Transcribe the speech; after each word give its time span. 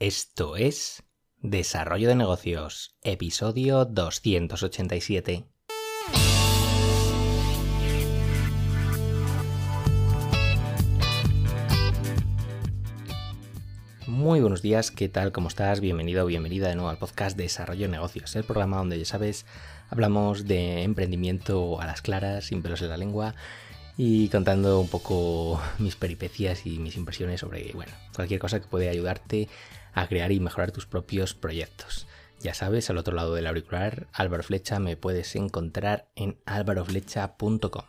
Esto 0.00 0.56
es 0.56 1.02
Desarrollo 1.42 2.08
de 2.08 2.14
Negocios, 2.14 2.96
episodio 3.02 3.84
287. 3.84 5.44
Muy 14.06 14.40
buenos 14.40 14.62
días, 14.62 14.90
¿qué 14.90 15.10
tal? 15.10 15.32
¿Cómo 15.32 15.48
estás? 15.48 15.80
Bienvenido 15.80 16.24
o 16.24 16.26
bienvenida 16.26 16.68
de 16.68 16.76
nuevo 16.76 16.88
al 16.88 16.96
podcast 16.96 17.36
Desarrollo 17.36 17.82
de 17.82 17.92
Negocios, 17.92 18.34
el 18.36 18.44
programa 18.44 18.78
donde 18.78 18.98
ya 18.98 19.04
sabes, 19.04 19.44
hablamos 19.90 20.46
de 20.46 20.82
emprendimiento 20.82 21.78
a 21.78 21.84
las 21.84 22.00
claras, 22.00 22.46
sin 22.46 22.62
pelos 22.62 22.80
en 22.80 22.88
la 22.88 22.96
lengua 22.96 23.34
y 23.96 24.28
contando 24.28 24.80
un 24.80 24.88
poco 24.88 25.60
mis 25.78 25.96
peripecias 25.96 26.66
y 26.66 26.78
mis 26.78 26.96
impresiones 26.96 27.40
sobre, 27.40 27.72
bueno, 27.72 27.92
cualquier 28.14 28.40
cosa 28.40 28.60
que 28.60 28.68
puede 28.68 28.88
ayudarte 28.88 29.48
a 29.92 30.06
crear 30.06 30.32
y 30.32 30.40
mejorar 30.40 30.72
tus 30.72 30.86
propios 30.86 31.34
proyectos. 31.34 32.06
Ya 32.40 32.54
sabes, 32.54 32.88
al 32.88 32.96
otro 32.96 33.14
lado 33.14 33.34
del 33.34 33.46
auricular, 33.46 34.06
Álvaro 34.12 34.42
Flecha, 34.42 34.78
me 34.78 34.96
puedes 34.96 35.36
encontrar 35.36 36.08
en 36.16 36.38
álvaroflecha.com. 36.46 37.84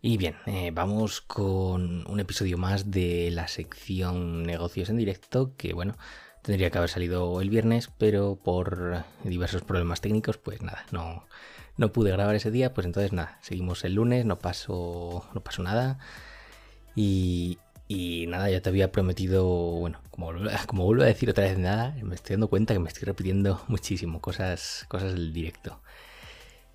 Y 0.00 0.16
bien, 0.16 0.36
eh, 0.46 0.70
vamos 0.72 1.20
con 1.20 2.06
un 2.10 2.20
episodio 2.20 2.56
más 2.56 2.90
de 2.90 3.30
la 3.30 3.48
sección 3.48 4.44
negocios 4.44 4.88
en 4.88 4.96
directo, 4.96 5.54
que 5.56 5.74
bueno, 5.74 5.96
tendría 6.42 6.70
que 6.70 6.78
haber 6.78 6.88
salido 6.88 7.40
el 7.40 7.50
viernes, 7.50 7.90
pero 7.98 8.36
por 8.42 9.04
diversos 9.24 9.62
problemas 9.62 10.00
técnicos, 10.00 10.38
pues 10.38 10.62
nada, 10.62 10.86
no, 10.92 11.26
no 11.78 11.92
pude 11.92 12.10
grabar 12.10 12.34
ese 12.34 12.50
día, 12.50 12.74
pues 12.74 12.86
entonces 12.86 13.12
nada, 13.12 13.38
seguimos 13.40 13.84
el 13.84 13.94
lunes, 13.94 14.26
no 14.26 14.38
pasó, 14.38 15.24
no 15.32 15.40
pasó 15.42 15.62
nada. 15.62 15.98
Y, 16.94 17.58
y 17.88 18.26
nada, 18.26 18.50
ya 18.50 18.60
te 18.60 18.68
había 18.68 18.92
prometido, 18.92 19.46
bueno, 19.46 20.00
como, 20.10 20.32
como 20.66 20.84
vuelvo 20.84 21.04
a 21.04 21.06
decir 21.06 21.30
otra 21.30 21.44
vez 21.44 21.56
nada, 21.58 21.94
me 22.02 22.14
estoy 22.14 22.34
dando 22.34 22.48
cuenta 22.48 22.74
que 22.74 22.80
me 22.80 22.88
estoy 22.88 23.04
repitiendo 23.06 23.62
muchísimo 23.68 24.20
cosas, 24.20 24.84
cosas 24.88 25.14
del 25.14 25.32
directo. 25.32 25.80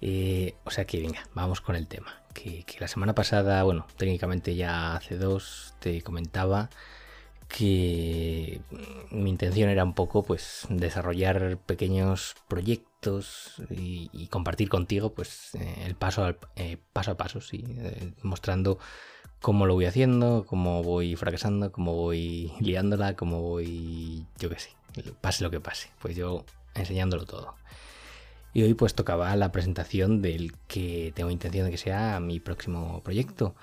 Eh, 0.01 0.55
o 0.65 0.71
sea 0.71 0.85
que 0.85 0.99
venga, 0.99 1.23
vamos 1.33 1.61
con 1.61 1.75
el 1.75 1.87
tema. 1.87 2.21
Que, 2.33 2.63
que, 2.65 2.79
la 2.79 2.87
semana 2.87 3.13
pasada, 3.13 3.63
bueno, 3.63 3.85
técnicamente 3.97 4.55
ya 4.55 4.95
hace 4.95 5.17
dos, 5.17 5.75
te 5.79 6.01
comentaba 6.01 6.69
que 7.53 8.61
mi 9.11 9.29
intención 9.29 9.69
era 9.69 9.83
un 9.83 9.93
poco 9.93 10.23
pues 10.23 10.65
desarrollar 10.69 11.59
pequeños 11.59 12.33
proyectos 12.47 13.61
y, 13.69 14.09
y 14.11 14.27
compartir 14.27 14.69
contigo 14.69 15.13
pues 15.13 15.53
eh, 15.53 15.83
el 15.85 15.93
paso, 15.93 16.25
al, 16.25 16.39
eh, 16.55 16.77
paso 16.93 17.11
a 17.11 17.17
paso, 17.17 17.41
sí, 17.41 17.63
eh, 17.67 18.11
mostrando 18.23 18.79
cómo 19.39 19.67
lo 19.67 19.75
voy 19.75 19.85
haciendo, 19.85 20.45
cómo 20.47 20.81
voy 20.81 21.15
fracasando, 21.15 21.71
cómo 21.71 21.93
voy 21.93 22.51
liándola, 22.59 23.15
cómo 23.15 23.41
voy, 23.41 24.25
yo 24.39 24.49
qué 24.49 24.57
sé, 24.57 24.71
pase 25.21 25.43
lo 25.43 25.51
que 25.51 25.59
pase, 25.59 25.91
pues 26.01 26.15
yo 26.15 26.45
enseñándolo 26.73 27.25
todo. 27.25 27.53
Y 28.51 28.63
hoy 28.63 28.73
pues 28.73 28.95
tocaba 28.95 29.35
la 29.35 29.51
presentación 29.51 30.23
del 30.23 30.53
que 30.67 31.11
tengo 31.15 31.29
intención 31.29 31.65
de 31.65 31.71
que 31.71 31.77
sea 31.77 32.19
mi 32.19 32.39
próximo 32.39 33.01
proyecto. 33.03 33.55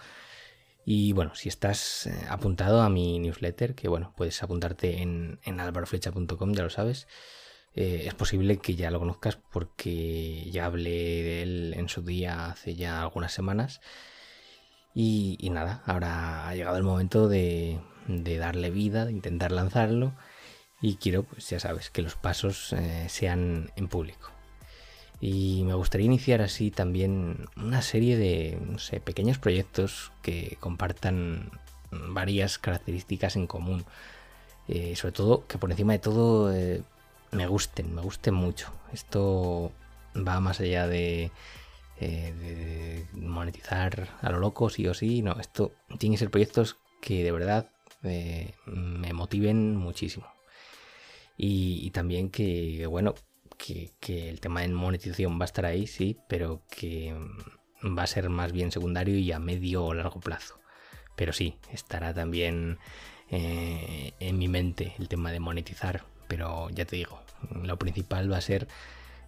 Y 0.85 1.13
bueno, 1.13 1.35
si 1.35 1.49
estás 1.49 2.07
eh, 2.07 2.27
apuntado 2.29 2.83
a 2.83 2.89
mi 2.89 3.19
newsletter, 3.19 3.75
que 3.75 3.89
bueno, 3.89 4.13
puedes 4.17 4.43
apuntarte 4.43 5.03
en, 5.03 5.39
en 5.45 5.61
alvaroflecha.com, 5.61 6.55
ya 6.55 6.63
lo 6.63 6.71
sabes, 6.71 7.07
eh, 7.75 8.05
es 8.07 8.15
posible 8.15 8.59
que 8.59 8.75
ya 8.75 8.91
lo 8.91 8.99
conozcas 8.99 9.37
porque 9.37 10.51
ya 10.51 10.67
hablé 10.67 10.91
de 10.91 11.43
él 11.43 11.75
en 11.77 11.89
su 11.89 12.03
día 12.03 12.47
hace 12.47 12.75
ya 12.75 13.03
algunas 13.03 13.33
semanas. 13.33 13.81
Y, 14.95 15.49
nada, 15.53 15.83
ahora 15.87 16.49
ha 16.49 16.55
llegado 16.55 16.77
el 16.77 16.83
momento 16.83 17.29
de, 17.29 17.79
de, 18.09 18.39
darle 18.39 18.71
vida, 18.71 19.07
de 19.07 19.13
intentar 19.13 19.53
lanzarlo. 19.53 20.15
Y 20.83 20.97
quiero, 20.97 21.23
pues 21.25 21.49
ya 21.49 21.61
sabes, 21.61 21.91
que 21.91 22.03
los 22.03 22.17
pasos 22.17 22.73
eh, 22.73 23.07
sean 23.09 23.71
en 23.77 23.89
público. 23.89 24.31
Y 25.21 25.65
me 25.65 25.75
gustaría 25.75 26.07
iniciar 26.07 26.41
así 26.41 26.71
también 26.71 27.47
una 27.57 27.83
serie 27.83 28.17
de 28.17 28.59
pequeños 29.05 29.39
proyectos 29.39 30.13
que 30.23 30.57
compartan 30.61 31.51
varias 31.91 32.59
características 32.59 33.37
en 33.37 33.47
común. 33.47 33.85
Eh, 34.69 34.95
sobre 34.97 35.13
todo, 35.13 35.47
que 35.47 35.59
por 35.59 35.71
encima 35.71 35.93
de 35.93 35.99
todo 35.99 36.55
eh, 36.55 36.83
me 37.33 37.47
gusten, 37.47 37.95
me 37.95 38.03
gusten 38.03 38.35
mucho. 38.35 38.73
Esto 38.93 39.73
va 40.17 40.41
más 40.41 40.61
allá 40.61 40.87
de, 40.87 41.33
eh, 42.01 42.33
de, 43.13 43.19
monetizar 43.19 44.09
a 44.23 44.31
lo 44.31 44.39
loco, 44.39 44.71
sí 44.71 44.87
o 44.87 44.95
sí. 44.95 45.23
No, 45.23 45.39
esto 45.41 45.73
tiene 45.99 46.15
que 46.15 46.21
ser 46.21 46.31
proyectos 46.31 46.77
que 47.03 47.25
de 47.25 47.33
verdad 47.33 47.69
me 48.03 49.13
motiven 49.13 49.77
muchísimo. 49.77 50.27
Y 51.37 51.91
también 51.91 52.31
que, 52.31 52.87
bueno, 52.87 53.15
que, 53.61 54.31
el 54.31 54.41
tema 54.41 54.63
de 54.63 54.69
monetización 54.69 55.39
va 55.39 55.45
a 55.45 55.47
estar 55.47 55.67
ahí, 55.67 55.87
sí, 55.87 56.19
pero 56.29 56.63
que 56.71 57.15
va 57.85 58.03
a 58.03 58.07
ser 58.07 58.29
más 58.29 58.53
bien 58.53 58.73
secundario 58.73 59.17
y 59.17 59.33
a 59.33 59.39
medio 59.39 59.85
o 59.85 59.95
largo 59.95 60.21
plazo. 60.21 60.59
Pero 61.17 61.33
sí, 61.33 61.57
estará 61.73 62.15
también 62.15 62.79
eh, 63.31 64.13
en 64.21 64.39
mi 64.39 64.49
mente 64.49 64.95
el 64.99 65.09
tema 65.09 65.33
de 65.33 65.41
monetizar. 65.41 66.05
Pero 66.29 66.71
ya 66.71 66.85
te 66.85 66.97
digo, 66.97 67.21
lo 67.63 67.79
principal 67.79 68.33
va 68.33 68.39
a 68.39 68.41
ser 68.41 68.69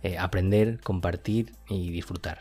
eh, 0.03 0.19
aprender, 0.19 0.81
compartir 0.81 1.53
y 1.69 1.91
disfrutar. 1.91 2.41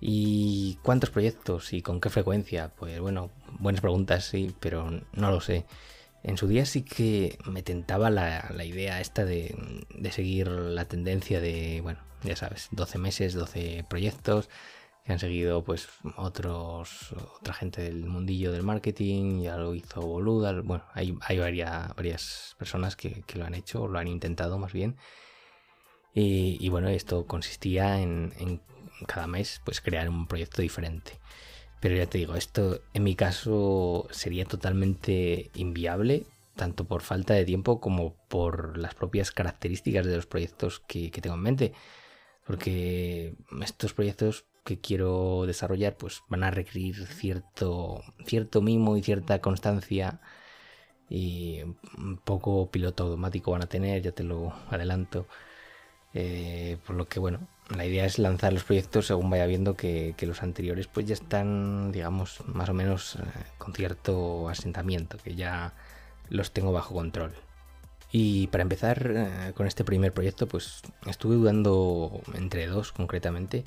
¿Y 0.00 0.78
cuántos 0.82 1.10
proyectos 1.10 1.72
y 1.72 1.80
con 1.80 2.00
qué 2.00 2.10
frecuencia? 2.10 2.72
Pues 2.76 2.98
bueno, 2.98 3.30
buenas 3.60 3.80
preguntas, 3.80 4.24
sí, 4.24 4.54
pero 4.58 4.90
no 5.12 5.30
lo 5.30 5.40
sé. 5.40 5.64
En 6.22 6.36
su 6.36 6.46
día 6.46 6.64
sí 6.66 6.82
que 6.82 7.38
me 7.46 7.62
tentaba 7.62 8.08
la, 8.10 8.64
idea 8.64 9.00
esta 9.00 9.24
de, 9.24 9.56
seguir 10.10 10.48
la 10.48 10.84
tendencia 10.84 11.40
de, 11.40 11.80
bueno, 11.82 12.00
ya 12.22 12.36
sabes, 12.36 12.68
12 12.70 12.98
meses, 12.98 13.34
12 13.34 13.84
proyectos 13.88 14.48
que 15.04 15.12
han 15.12 15.18
seguido 15.18 15.64
pues 15.64 15.88
otros, 16.16 17.12
otra 17.40 17.54
gente 17.54 17.82
del 17.82 18.06
mundillo 18.06 18.52
del 18.52 18.62
marketing, 18.62 19.42
ya 19.42 19.56
lo 19.56 19.74
hizo 19.74 20.00
Boluda, 20.00 20.60
bueno, 20.62 20.84
hay, 20.94 21.10
varias, 21.38 22.54
personas 22.56 22.94
que, 22.94 23.24
lo 23.34 23.44
han 23.44 23.54
hecho, 23.54 23.82
o 23.82 23.88
lo 23.88 23.98
han 23.98 24.06
intentado 24.06 24.58
más 24.58 24.72
bien. 24.72 24.96
Y, 26.14 26.56
y 26.60 26.68
bueno, 26.68 26.88
esto 26.88 27.26
consistía 27.26 28.00
en, 28.00 28.32
en 28.38 28.60
cada 29.06 29.26
mes 29.26 29.60
pues 29.64 29.80
crear 29.80 30.08
un 30.08 30.28
proyecto 30.28 30.62
diferente. 30.62 31.18
Pero 31.82 31.96
ya 31.96 32.06
te 32.06 32.18
digo, 32.18 32.36
esto 32.36 32.80
en 32.94 33.02
mi 33.02 33.16
caso 33.16 34.06
sería 34.12 34.44
totalmente 34.44 35.50
inviable, 35.54 36.26
tanto 36.54 36.84
por 36.84 37.02
falta 37.02 37.34
de 37.34 37.44
tiempo 37.44 37.80
como 37.80 38.14
por 38.28 38.78
las 38.78 38.94
propias 38.94 39.32
características 39.32 40.06
de 40.06 40.14
los 40.14 40.26
proyectos 40.26 40.80
que, 40.86 41.10
tengo 41.10 41.34
en 41.34 41.42
mente. 41.42 41.72
Porque 42.46 43.34
estos 43.62 43.94
proyectos 43.94 44.44
que 44.64 44.78
quiero 44.78 45.44
desarrollar 45.46 45.96
pues 45.96 46.22
van 46.28 46.44
a 46.44 46.52
requerir 46.52 47.04
cierto, 47.06 48.02
cierto 48.26 48.62
mimo 48.62 48.96
y 48.96 49.02
cierta 49.02 49.40
constancia 49.40 50.20
y 51.10 51.62
poco 52.24 52.70
piloto 52.70 53.04
automático 53.04 53.52
van 53.52 53.62
a 53.64 53.68
tener, 53.68 54.02
ya 54.02 54.12
te 54.12 54.24
lo 54.24 54.52
adelanto. 54.70 55.26
Eh, 56.14 56.78
por 56.86 56.96
lo 56.96 57.08
que 57.08 57.20
bueno, 57.20 57.48
la 57.68 57.86
idea 57.86 58.04
es 58.04 58.18
lanzar 58.18 58.52
los 58.52 58.64
proyectos 58.64 59.06
según 59.06 59.30
vaya 59.30 59.46
viendo 59.46 59.74
que, 59.74 60.14
los 60.22 60.42
anteriores 60.42 60.86
pues 60.88 61.06
ya 61.06 61.14
están, 61.14 61.92
digamos, 61.92 62.40
más 62.46 62.68
o 62.68 62.74
menos 62.74 63.16
eh, 63.16 63.20
con 63.58 63.72
cierto 63.72 64.48
asentamiento, 64.48 65.18
que 65.18 65.34
ya 65.34 65.74
los 66.28 66.52
tengo 66.52 66.72
bajo 66.72 66.94
control. 66.94 67.32
Y 68.10 68.48
para 68.48 68.62
empezar 68.62 69.10
eh, 69.14 69.52
con 69.54 69.66
este 69.66 69.84
primer 69.84 70.12
proyecto, 70.12 70.46
pues 70.46 70.82
estuve 71.06 71.36
dudando 71.36 72.20
entre 72.34 72.66
dos 72.66 72.92
concretamente, 72.92 73.64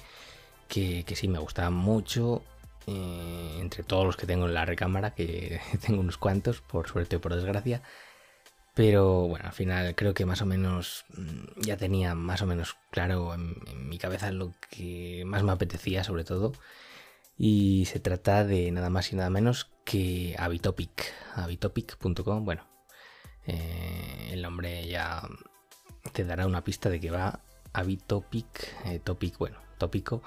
que, 0.67 1.03
que 1.03 1.15
sí 1.15 1.27
me 1.27 1.39
gustaban 1.39 1.73
mucho, 1.73 2.43
eh, 2.87 3.57
entre 3.59 3.83
todos 3.83 4.05
los 4.05 4.15
que 4.15 4.27
tengo 4.27 4.45
en 4.45 4.53
la 4.53 4.65
recámara, 4.65 5.15
que 5.15 5.59
tengo 5.85 6.01
unos 6.01 6.17
cuantos, 6.17 6.61
por 6.61 6.87
suerte 6.87 7.15
o 7.15 7.21
por 7.21 7.35
desgracia, 7.35 7.81
pero 8.75 9.27
bueno, 9.27 9.45
al 9.47 9.53
final 9.53 9.95
creo 9.95 10.13
que 10.13 10.25
más 10.25 10.41
o 10.41 10.45
menos 10.45 11.05
mm, 11.15 11.61
ya 11.61 11.77
tenía 11.77 12.13
más 12.13 12.41
o 12.41 12.45
menos 12.45 12.77
claro 12.91 13.33
en, 13.33 13.55
mi 13.89 13.97
cabeza 13.97 14.31
lo 14.31 14.53
que 14.69 15.23
más 15.25 15.43
me 15.43 15.53
apetecía 15.53 16.03
sobre 16.03 16.25
todo. 16.25 16.53
Y 17.37 17.85
se 17.85 17.99
trata 17.99 18.43
de 18.45 18.71
nada 18.71 18.89
más 18.89 19.11
y 19.11 19.15
nada 19.15 19.29
menos 19.29 19.71
que 19.85 20.35
Habitopic. 20.37 21.13
Habitopic.com. 21.35 22.45
Bueno, 22.45 22.67
eh, 23.47 24.29
el 24.31 24.41
nombre 24.41 24.87
ya 24.87 25.21
te 26.13 26.25
dará 26.25 26.45
una 26.47 26.63
pista 26.63 26.89
de 26.89 26.99
que 26.99 27.11
va 27.11 27.41
Habitopic. 27.73 28.47
Eh, 28.85 28.99
topic, 28.99 29.37
bueno, 29.37 29.57
tópico. 29.77 30.21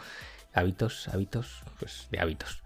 Hábitos, 0.54 1.08
hábitos, 1.08 1.62
pues 1.78 2.08
de 2.10 2.20
hábitos. 2.20 2.62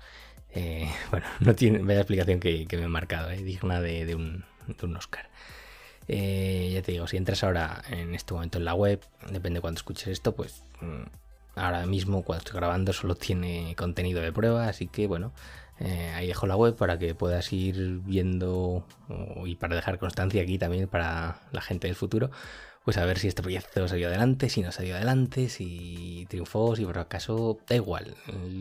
Eh, 0.50 0.90
bueno, 1.10 1.26
no 1.40 1.54
tiene 1.54 1.80
vaya 1.80 2.00
explicación 2.00 2.40
que, 2.40 2.66
me 2.70 2.84
he 2.84 2.88
marcado, 2.88 3.30
digna 3.30 3.80
de, 3.80 4.14
un, 4.14 4.44
de 4.66 4.86
un 4.86 4.96
Oscar. 4.96 5.28
Eh, 6.14 6.70
ya 6.74 6.82
te 6.82 6.92
digo, 6.92 7.06
si 7.06 7.16
entras 7.16 7.42
ahora 7.44 7.82
en 7.90 8.14
este 8.14 8.34
momento 8.34 8.58
en 8.58 8.64
la 8.66 8.74
web, 8.74 9.00
depende 9.30 9.58
de 9.58 9.60
cuando 9.62 9.78
escuches 9.78 10.08
esto, 10.08 10.34
pues 10.34 10.62
mm, 10.80 11.04
ahora 11.56 11.86
mismo 11.86 12.22
cuando 12.22 12.40
estoy 12.44 12.56
grabando 12.60 12.92
solo 12.92 13.14
tiene 13.14 13.74
contenido 13.76 14.20
de 14.20 14.32
prueba, 14.32 14.68
así 14.68 14.86
que 14.88 15.06
bueno, 15.06 15.32
Eh, 15.80 16.12
ahí 16.14 16.26
dejo 16.28 16.46
la 16.46 16.54
web 16.56 16.76
para 16.76 16.98
que 16.98 17.14
puedas 17.14 17.52
ir 17.52 18.00
viendo 18.04 18.86
y 19.44 19.56
para 19.56 19.74
dejar 19.74 19.98
constancia 19.98 20.42
aquí 20.42 20.56
también 20.58 20.86
para 20.86 21.40
la 21.50 21.60
gente 21.60 21.88
del 21.88 21.96
futuro, 21.96 22.30
pues 22.84 22.98
a 22.98 23.04
ver 23.06 23.18
si 23.18 23.26
este 23.28 23.42
proyecto 23.42 23.88
salió 23.88 24.08
adelante, 24.08 24.48
si 24.48 24.62
no 24.62 24.70
salió 24.70 24.94
adelante, 24.96 25.48
si 25.48 26.26
triunfó, 26.28 26.76
si 26.76 26.84
por 26.84 26.98
acaso, 26.98 27.58
da 27.68 27.74
igual. 27.76 28.14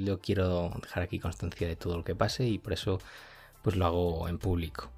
Yo 0.05 0.19
quiero 0.19 0.71
dejar 0.81 1.03
aquí 1.03 1.19
constancia 1.19 1.67
de 1.67 1.75
todo 1.75 1.97
lo 1.97 2.03
que 2.03 2.15
pase 2.15 2.45
y 2.47 2.57
por 2.59 2.73
eso 2.73 2.99
pues 3.61 3.75
lo 3.75 3.85
hago 3.85 4.27
en 4.29 4.37
público. 4.39 4.89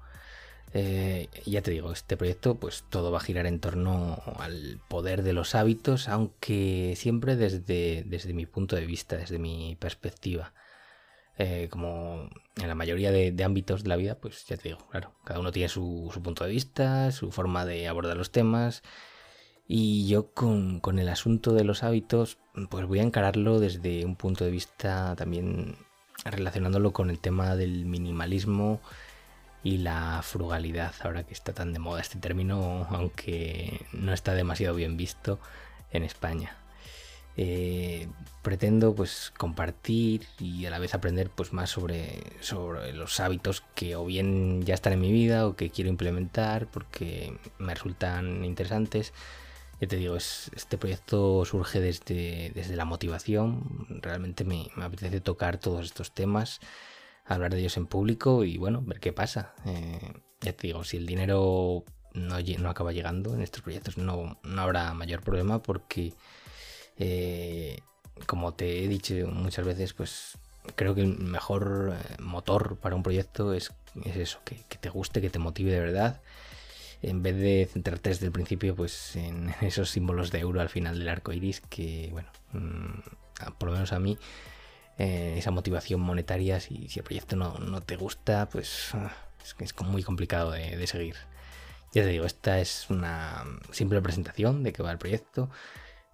Eh, 0.76 1.28
ya 1.46 1.62
te 1.62 1.70
digo, 1.70 1.92
este 1.92 2.16
proyecto 2.16 2.56
pues 2.56 2.84
todo 2.90 3.12
va 3.12 3.18
a 3.18 3.22
girar 3.22 3.46
en 3.46 3.60
torno 3.60 4.20
al 4.40 4.80
poder 4.88 5.22
de 5.22 5.32
los 5.32 5.54
hábitos, 5.54 6.08
aunque 6.08 6.94
siempre 6.96 7.36
desde, 7.36 8.02
desde 8.04 8.34
mi 8.34 8.44
punto 8.44 8.74
de 8.74 8.84
vista, 8.84 9.16
desde 9.16 9.38
mi 9.38 9.76
perspectiva. 9.78 10.52
Eh, 11.38 11.68
como 11.70 12.28
en 12.56 12.68
la 12.68 12.74
mayoría 12.74 13.12
de, 13.12 13.44
ámbitos 13.44 13.84
de 13.84 13.88
la 13.88 13.96
vida, 13.96 14.16
pues 14.16 14.46
ya 14.46 14.56
te 14.56 14.70
digo, 14.70 14.86
claro, 14.90 15.14
cada 15.24 15.38
uno 15.40 15.52
tiene 15.52 15.68
su, 15.68 16.10
punto 16.22 16.44
de 16.44 16.50
vista, 16.50 17.12
su 17.12 17.30
forma 17.30 17.64
de 17.64 17.86
abordar 17.86 18.16
los 18.16 18.32
temas. 18.32 18.82
Y 19.68 20.08
yo 20.08 20.32
con, 20.32 20.80
con, 20.80 20.98
el 20.98 21.08
asunto 21.08 21.54
de 21.54 21.64
los 21.64 21.84
hábitos, 21.84 22.38
pues 22.68 22.86
voy 22.86 22.98
a 22.98 23.02
encararlo 23.02 23.60
desde 23.60 24.04
un 24.04 24.16
punto 24.16 24.44
de 24.44 24.50
vista 24.50 25.14
también 25.16 25.76
relacionándolo 26.24 26.92
con 26.92 27.10
el 27.10 27.20
tema 27.20 27.56
del 27.56 27.86
minimalismo 27.86 28.80
y 29.64 29.78
la 29.78 30.20
frugalidad, 30.22 30.94
ahora 31.02 31.24
que 31.24 31.34
está 31.34 31.52
tan 31.52 31.72
de 31.72 31.80
moda 31.80 32.00
este 32.00 32.18
término, 32.18 32.86
aunque 32.90 33.84
no 33.92 34.12
está 34.12 34.34
demasiado 34.34 34.76
bien 34.76 34.96
visto 34.96 35.40
en 35.90 36.04
España. 36.04 36.56
Eh, 37.36 38.06
pretendo 38.42 38.94
pues 38.94 39.32
compartir 39.36 40.24
y 40.38 40.66
a 40.66 40.70
la 40.70 40.78
vez 40.78 40.94
aprender 40.94 41.30
pues 41.30 41.52
más 41.52 41.68
sobre, 41.68 42.22
sobre 42.40 42.92
los 42.92 43.18
hábitos 43.18 43.64
que 43.74 43.96
o 43.96 44.04
bien 44.04 44.62
ya 44.62 44.74
están 44.74 44.92
en 44.92 45.00
mi 45.00 45.10
vida 45.10 45.48
o 45.48 45.56
que 45.56 45.70
quiero 45.70 45.90
implementar 45.90 46.68
porque 46.68 47.36
me 47.58 47.74
resultan 47.74 48.44
interesantes. 48.44 49.12
Ya 49.80 49.88
te 49.88 49.96
digo, 49.96 50.16
este 50.16 50.78
proyecto 50.78 51.44
surge 51.44 51.80
desde, 51.80 52.52
desde 52.54 52.76
la 52.76 52.84
motivación. 52.84 53.86
Realmente 54.00 54.44
me, 54.44 54.68
apetece 54.76 55.20
tocar 55.20 55.58
todos 55.58 55.84
estos 55.86 56.12
temas, 56.12 56.60
hablar 57.24 57.52
de 57.54 57.60
ellos 57.60 57.76
en 57.76 57.86
público 57.86 58.44
y 58.44 58.58
bueno, 58.58 58.82
ver 58.82 59.00
qué 59.00 59.12
pasa. 59.12 59.54
Eh, 59.66 60.12
ya 60.40 60.52
te 60.52 60.66
digo, 60.68 60.84
si 60.84 60.96
el 60.96 61.06
dinero 61.06 61.84
no, 62.12 62.68
acaba 62.68 62.92
llegando 62.92 63.34
en 63.34 63.42
estos 63.42 63.62
proyectos 63.62 63.98
no, 63.98 64.38
no 64.42 64.62
habrá 64.62 64.92
mayor 64.94 65.22
problema 65.22 65.62
porque 65.62 66.14
eh, 66.98 67.78
como 68.26 68.54
te 68.54 68.84
he 68.84 68.88
dicho 68.88 69.14
muchas 69.26 69.66
veces, 69.66 69.92
pues 69.92 70.38
creo 70.76 70.94
que 70.94 71.02
el 71.02 71.18
mejor 71.18 71.94
eh, 71.94 72.16
motor 72.20 72.78
para 72.78 72.94
un 72.94 73.02
proyecto 73.02 73.52
es, 73.52 73.72
eso, 74.04 74.40
que, 74.44 74.56
te 74.78 74.88
guste, 74.88 75.20
que 75.20 75.30
te 75.30 75.38
motive 75.38 75.72
de 75.72 75.80
verdad. 75.80 76.20
En 77.02 77.22
vez 77.22 77.36
de 77.36 77.68
centrarte 77.70 78.10
desde 78.10 78.26
el 78.26 78.32
principio 78.32 78.74
pues 78.74 79.16
en 79.16 79.54
esos 79.60 79.90
símbolos 79.90 80.30
de 80.30 80.40
euro 80.40 80.60
al 80.60 80.68
final 80.68 80.98
del 80.98 81.08
arco 81.08 81.32
iris, 81.32 81.60
que 81.60 82.08
bueno, 82.12 82.28
mm, 82.52 83.52
por 83.58 83.68
lo 83.68 83.74
menos 83.74 83.92
a 83.92 83.98
mí, 83.98 84.18
eh, 84.98 85.34
esa 85.38 85.50
motivación 85.50 86.00
monetaria, 86.00 86.60
si, 86.60 86.88
el 86.94 87.02
proyecto 87.02 87.36
no, 87.36 87.80
te 87.82 87.96
gusta, 87.96 88.48
pues 88.50 88.92
es, 89.42 89.56
es 89.58 89.80
muy 89.82 90.02
complicado 90.02 90.52
de, 90.52 90.86
seguir. 90.86 91.16
Ya 91.92 92.02
te 92.02 92.08
digo, 92.08 92.24
esta 92.24 92.60
es 92.60 92.90
una 92.90 93.44
simple 93.70 94.00
presentación 94.02 94.62
de 94.62 94.72
qué 94.72 94.82
va 94.82 94.90
el 94.90 94.98
proyecto 94.98 95.50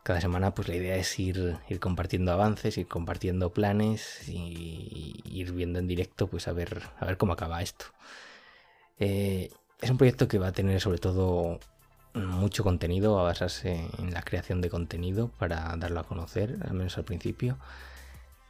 cada 0.03 0.21
semana 0.21 0.55
pues 0.55 0.69
la 0.69 0.77
idea 0.77 0.97
es 0.97 1.19
ir, 1.19 1.59
ir 1.69 1.81
compartiendo 1.81 2.33
avances, 2.33 2.79
ir 2.79 2.89
compartiendo 2.89 3.53
planes 3.53 4.29
y, 4.29 5.23
ir 5.25 5.53
viendo 5.53 5.79
en 5.79 5.87
directo 5.87 6.27
pues 6.27 6.49
a 6.49 6.53
ver, 6.53 6.83
a 6.99 7.05
ver 7.05 7.17
cómo 7.17 7.33
acaba 7.33 7.63
esto. 7.63 7.87
Eh, 8.99 9.51
es 9.81 9.91
un 9.91 9.99
proyecto 9.99 10.29
que 10.29 10.39
va 10.39 10.49
a 10.49 10.53
tener 10.53 10.81
sobre 10.81 10.99
todo 10.99 11.59
mucho 12.15 12.65
contenido, 12.65 13.19
a 13.21 13.23
basarse 13.23 13.87
en 13.99 14.13
la 14.13 14.23
creación 14.23 14.61
de 14.61 14.69
contenido 14.69 15.29
para 15.39 15.75
darlo 15.77 16.01
a 16.01 16.05
conocer, 16.05 16.59
al 16.63 16.75
menos 16.75 16.99
al 16.99 17.05
principio. 17.05 17.59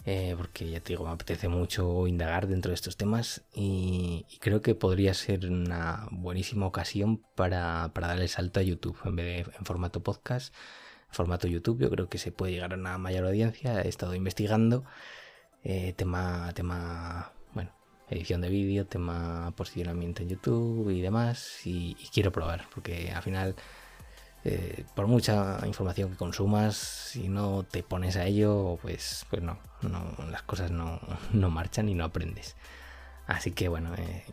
Eh, 0.07 0.35
porque 0.37 0.71
ya 0.71 0.81
te 0.81 0.95
digo, 0.95 1.05
me 1.05 1.11
apetece 1.11 1.49
mucho 1.49 2.07
indagar 2.07 2.47
dentro 2.47 2.71
de 2.71 2.75
estos 2.75 2.97
temas 2.97 3.43
y, 3.55 4.27
creo 4.41 4.63
que 4.63 4.75
podría 4.75 5.13
ser 5.13 5.47
una 5.47 6.09
buenísima 6.11 6.67
ocasión 6.67 7.23
para, 7.35 7.91
para 7.95 8.27
salto 8.29 8.61
a 8.61 8.63
YouTube 8.63 8.97
en 9.05 9.17
vez 9.17 9.47
de 9.47 9.53
en 9.59 9.65
formato 9.67 10.03
podcast 10.03 10.55
formato 11.11 11.49
YouTube. 11.49 11.81
Yo 11.81 11.91
creo 11.91 12.09
que 12.09 12.19
se 12.19 12.33
puede 12.33 12.53
llegar 12.53 12.73
a 12.73 12.77
una 12.77 12.99
mayor 12.99 13.27
audiencia. 13.27 13.83
He 13.83 13.89
estado 13.89 14.15
investigando 14.15 14.85
eh, 15.63 15.93
tema, 15.97 16.53
tema, 16.55 17.33
bueno, 17.53 17.73
edición 18.09 18.41
de 18.41 18.49
vídeo, 18.49 18.87
tema 18.87 19.53
posicionamiento 19.57 20.23
en 20.23 20.31
YouTube 20.31 20.91
y 20.91 21.01
demás. 21.01 21.61
Y, 21.65 21.97
quiero 22.13 22.33
probar, 22.33 22.67
porque 22.75 23.13
al 23.13 23.23
final, 23.23 23.57
eh, 24.45 24.85
por 24.95 25.07
mucha 25.07 25.61
información 25.67 26.11
que 26.11 26.17
consumas, 26.17 26.77
si 26.77 27.29
no 27.29 27.65
te 27.65 27.83
pones 27.83 28.17
a 28.17 28.27
ello, 28.27 28.79
pues, 28.83 29.27
pues 29.31 29.43
no, 29.43 29.59
las 30.31 30.43
cosas 30.43 30.71
no, 30.71 31.01
no 31.33 31.51
marchan 31.51 31.89
y 31.89 31.95
no 31.95 32.05
aprendes. 32.05 32.57
Así 33.27 33.53
que 33.53 33.69
bueno, 33.69 33.95
eh, 33.97 34.25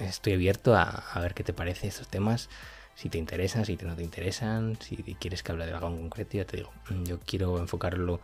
estoy 0.00 0.34
abierto 0.34 0.74
a, 0.74 0.82
a 0.82 1.20
ver 1.20 1.34
qué 1.34 1.44
te 1.44 1.52
parece 1.52 1.86
estos 1.88 2.08
temas 2.08 2.48
si 2.94 3.08
te 3.08 3.18
interesan, 3.18 3.64
si 3.64 3.76
no 3.76 3.96
te 3.96 4.02
interesan, 4.02 4.78
si 4.80 4.96
quieres 4.96 5.42
que 5.42 5.52
hable 5.52 5.66
de 5.66 5.72
algo 5.72 5.88
en 5.88 6.00
concreto, 6.00 6.36
ya 6.36 6.44
te 6.44 6.58
digo, 6.58 6.72
yo 7.04 7.18
quiero 7.20 7.58
enfocarlo 7.58 8.20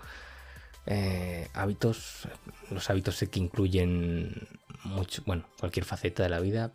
eh, 0.86 1.48
hábitos, 1.54 2.28
los 2.70 2.88
hábitos 2.88 3.16
sé 3.16 3.28
que 3.28 3.40
incluyen 3.40 4.48
mucho, 4.84 5.22
bueno, 5.26 5.44
cualquier 5.58 5.84
faceta 5.84 6.22
de 6.22 6.28
la 6.28 6.40
vida. 6.40 6.72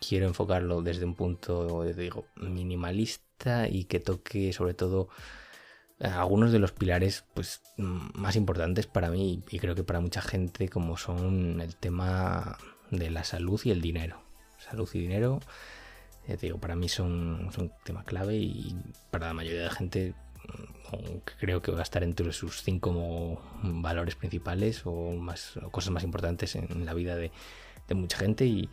Quiero 0.00 0.26
enfocarlo 0.26 0.82
desde 0.82 1.04
un 1.04 1.14
punto, 1.14 1.84
digo, 1.84 2.26
minimalista 2.36 3.68
y 3.68 3.84
que 3.84 4.00
toque 4.00 4.52
sobre 4.52 4.74
todo 4.74 5.08
algunos 6.00 6.52
de 6.52 6.60
los 6.60 6.72
pilares 6.72 7.24
pues 7.34 7.60
más 7.76 8.36
importantes 8.36 8.86
para 8.86 9.10
mí 9.10 9.42
y 9.50 9.58
creo 9.58 9.74
que 9.74 9.82
para 9.82 10.00
mucha 10.00 10.22
gente 10.22 10.68
como 10.68 10.96
son 10.96 11.60
el 11.60 11.74
tema 11.74 12.56
de 12.90 13.10
la 13.10 13.24
salud 13.24 13.60
y 13.64 13.70
el 13.70 13.80
dinero. 13.80 14.22
Salud 14.58 14.88
y 14.94 15.00
dinero 15.00 15.40
digo, 16.36 16.58
para 16.58 16.76
mí 16.76 16.88
son, 16.88 17.50
un 17.56 17.72
tema 17.84 18.04
clave 18.04 18.36
y 18.36 18.76
para 19.10 19.28
la 19.28 19.34
mayoría 19.34 19.60
de 19.60 19.66
la 19.66 19.72
gente 19.72 20.14
creo 21.38 21.62
que 21.62 21.72
va 21.72 21.80
a 21.80 21.82
estar 21.82 22.02
entre 22.02 22.32
sus 22.32 22.62
cinco 22.62 23.40
valores 23.62 24.14
principales 24.14 24.82
o, 24.84 25.12
más, 25.12 25.54
cosas 25.70 25.90
más 25.90 26.04
importantes 26.04 26.54
en 26.54 26.84
la 26.84 26.94
vida 26.94 27.16
de, 27.16 27.30
mucha 27.90 28.18
gente 28.18 28.44
y, 28.44 28.68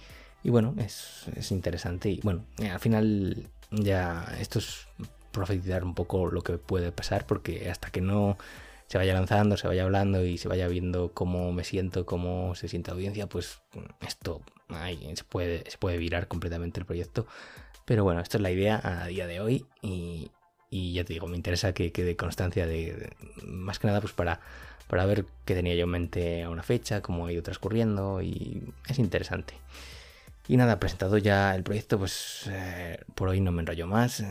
bueno, 0.49 0.75
es, 0.77 1.51
interesante 1.51 2.09
y 2.09 2.19
bueno, 2.21 2.45
eh, 2.59 2.69
al 2.69 2.79
final 2.79 3.47
ya 3.71 4.35
esto 4.39 4.59
es 4.59 4.87
profetizar 5.31 5.83
un 5.83 5.95
poco 5.95 6.27
lo 6.27 6.41
que 6.43 6.57
puede 6.57 6.91
pasar 6.91 7.25
porque 7.25 7.69
hasta 7.69 7.89
que 7.89 8.01
no 8.01 8.37
se 8.87 8.97
vaya 8.97 9.13
lanzando, 9.13 9.57
se 9.57 9.67
vaya 9.67 9.83
hablando 9.83 10.23
y 10.23 10.37
se 10.37 10.47
vaya 10.47 10.67
viendo 10.67 11.11
cómo 11.13 11.51
me 11.51 11.63
siento, 11.63 12.05
cómo 12.05 12.55
se 12.55 12.67
siente 12.67 12.91
la 12.91 12.95
audiencia, 12.95 13.27
pues 13.27 13.59
esto 14.01 14.41
ahí, 14.69 15.11
se, 15.15 15.23
puede, 15.23 15.69
se 15.69 15.77
puede 15.77 15.97
virar 15.97 16.27
completamente 16.27 16.79
el 16.79 16.85
proyecto. 16.85 17.25
Pero 17.85 18.03
bueno, 18.03 18.21
esta 18.21 18.37
es 18.37 18.41
la 18.41 18.51
idea 18.51 18.81
a 18.83 19.07
día 19.07 19.27
de 19.27 19.41
hoy 19.41 19.65
y, 19.81 20.31
ya 20.71 21.03
te 21.03 21.13
digo, 21.13 21.27
me 21.27 21.37
interesa 21.37 21.73
que 21.73 21.91
quede 21.91 22.15
constancia 22.15 22.67
de, 22.67 23.11
más 23.45 23.79
que 23.79 23.87
nada 23.87 24.01
pues 24.01 24.13
para, 24.13 24.39
para 24.87 25.05
ver 25.05 25.25
qué 25.45 25.55
tenía 25.55 25.75
yo 25.75 25.83
en 25.83 25.89
mente 25.89 26.43
a 26.43 26.49
una 26.49 26.63
fecha, 26.63 27.01
cómo 27.01 27.25
ha 27.25 27.31
ido 27.31 27.43
transcurriendo 27.43 28.21
y 28.21 28.63
es 28.87 28.99
interesante. 28.99 29.55
Y 30.47 30.57
nada, 30.57 30.79
presentado 30.79 31.17
ya 31.17 31.55
el 31.55 31.63
proyecto, 31.63 31.97
pues 31.97 32.47
eh, 32.51 32.99
por 33.15 33.29
hoy 33.29 33.41
no 33.41 33.51
me 33.51 33.61
enrollo 33.61 33.87
más. 33.87 34.19
Eh, 34.19 34.25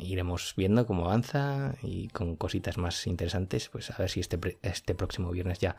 iremos 0.00 0.54
viendo 0.56 0.86
cómo 0.86 1.04
avanza 1.04 1.74
y 1.82 2.08
con 2.08 2.36
cositas 2.36 2.78
más 2.78 3.06
interesantes. 3.06 3.68
Pues 3.68 3.90
a 3.90 3.98
ver 3.98 4.08
si 4.08 4.20
este, 4.20 4.58
este 4.62 4.94
próximo 4.94 5.30
viernes 5.30 5.58
ya 5.58 5.76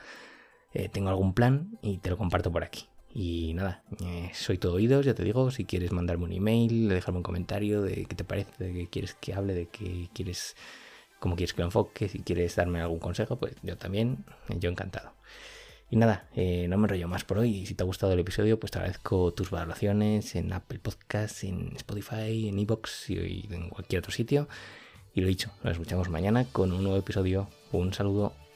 eh, 0.74 0.90
tengo 0.90 1.10
algún 1.10 1.34
plan 1.34 1.80
y 1.82 1.98
te 1.98 2.12
lo 2.12 2.18
comparto 2.18 2.52
por 2.52 2.64
aquí. 2.64 2.88
Y 3.12 3.56
nada, 3.56 3.84
soy 4.34 4.60
todo 4.60 4.74
oídos, 4.74 5.04
ya 5.04 5.16
te 5.16 5.24
digo, 5.24 5.50
si 5.50 5.66
quieres 5.66 5.92
mandarme 5.92 6.26
un 6.26 6.34
email, 6.34 6.88
dejarme 6.90 7.18
un 7.18 7.24
comentario 7.24 7.82
de 7.82 8.06
qué 8.06 8.16
te 8.16 8.24
parece, 8.24 8.52
de 8.64 8.74
qué 8.74 8.90
quieres 8.90 9.16
que 9.16 9.34
hable, 9.34 9.56
de 9.56 9.68
qué 9.70 10.08
quieres, 10.14 10.56
cómo 11.20 11.36
quieres 11.36 11.54
que 11.54 11.62
lo 11.62 11.66
enfoque, 11.66 12.10
si 12.10 12.20
quieres 12.20 12.56
darme 12.58 12.80
algún 12.80 13.00
consejo, 13.00 13.38
pues 13.38 13.56
yo 13.64 13.76
también, 13.76 14.24
yo 14.60 14.70
encantado. 14.70 15.14
Y 15.90 15.96
nada, 15.96 16.28
eh, 16.36 16.68
no 16.68 16.78
me 16.78 16.86
enrollo 16.86 17.08
más 17.08 17.24
por 17.24 17.40
hoy. 17.40 17.56
Y 17.56 17.66
si 17.66 17.74
te 17.74 17.84
ha 17.84 17.86
gustado 17.86 18.14
el 18.14 18.20
episodio, 18.20 18.60
pues 18.60 18.72
te 18.72 18.80
agradezco 18.80 19.34
tus 19.34 19.50
valoraciones 19.50 20.36
en 20.36 20.52
Apple 20.52 20.80
Podcasts, 20.80 21.44
en 21.44 21.74
Spotify, 21.76 22.50
en 22.50 22.60
Evox 22.60 23.10
y 23.10 23.48
en 23.50 23.70
cualquier 23.70 24.00
otro 24.00 24.12
sitio. 24.12 24.48
Y 25.14 25.22
lo 25.22 25.28
dicho, 25.28 25.52
nos 25.64 25.74
escuchamos 25.74 26.10
mañana 26.10 26.46
con 26.52 26.74
un 26.74 26.84
nuevo 26.84 26.98
episodio. 26.98 27.50
Un 27.72 27.94
saludo. 27.94 28.47